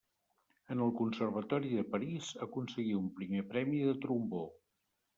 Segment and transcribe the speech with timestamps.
[0.75, 4.47] En el Conservatori de París, aconseguí un primer premi de trombó.